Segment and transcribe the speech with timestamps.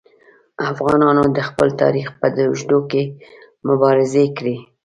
[0.71, 3.03] افغانانو د خپل تاریخ په اوږدو کې
[3.67, 4.55] مبارزې کړي.